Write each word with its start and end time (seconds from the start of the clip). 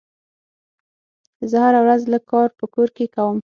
زه 1.49 1.57
هره 1.65 1.79
ورځ 1.85 2.01
لږ 2.13 2.23
کار 2.31 2.49
په 2.59 2.65
کور 2.73 2.89
کې 2.97 3.05
کوم. 3.15 3.37